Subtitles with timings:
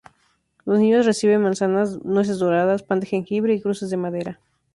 [0.65, 4.39] Los niños reciben manzanas, nueces doradas, pan de jengibre y cruces de madera.